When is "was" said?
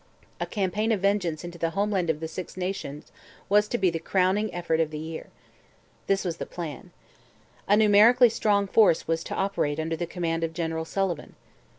3.49-3.67, 6.25-6.37, 9.07-9.23